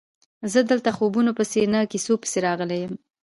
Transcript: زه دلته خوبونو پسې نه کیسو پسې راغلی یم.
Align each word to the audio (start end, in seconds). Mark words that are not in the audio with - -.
زه 0.51 0.59
دلته 0.69 0.89
خوبونو 0.97 1.31
پسې 1.37 1.61
نه 1.73 1.79
کیسو 1.91 2.13
پسې 2.21 2.37
راغلی 2.47 2.77
یم. 2.83 2.93